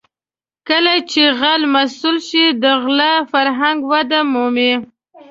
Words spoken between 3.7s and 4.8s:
وده مومي.